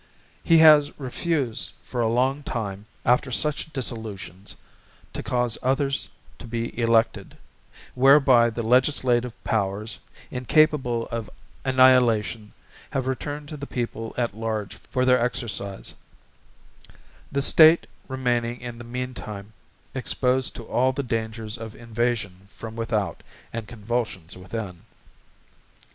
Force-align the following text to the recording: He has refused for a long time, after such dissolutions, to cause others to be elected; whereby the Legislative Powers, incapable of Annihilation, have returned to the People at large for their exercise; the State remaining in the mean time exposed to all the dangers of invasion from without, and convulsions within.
He 0.43 0.57
has 0.65 0.97
refused 0.99 1.73
for 1.83 2.01
a 2.01 2.07
long 2.09 2.41
time, 2.41 2.87
after 3.05 3.29
such 3.29 3.71
dissolutions, 3.71 4.55
to 5.13 5.21
cause 5.21 5.59
others 5.61 6.09
to 6.39 6.47
be 6.47 6.75
elected; 6.75 7.37
whereby 7.93 8.49
the 8.49 8.63
Legislative 8.63 9.31
Powers, 9.43 9.99
incapable 10.31 11.05
of 11.11 11.29
Annihilation, 11.63 12.51
have 12.89 13.05
returned 13.05 13.47
to 13.49 13.57
the 13.57 13.67
People 13.67 14.15
at 14.17 14.35
large 14.35 14.73
for 14.77 15.05
their 15.05 15.23
exercise; 15.23 15.93
the 17.31 17.43
State 17.43 17.85
remaining 18.07 18.59
in 18.59 18.79
the 18.79 18.83
mean 18.83 19.13
time 19.13 19.53
exposed 19.93 20.55
to 20.55 20.63
all 20.63 20.91
the 20.91 21.03
dangers 21.03 21.59
of 21.59 21.75
invasion 21.75 22.47
from 22.49 22.75
without, 22.75 23.21
and 23.53 23.67
convulsions 23.67 24.35
within. 24.35 24.81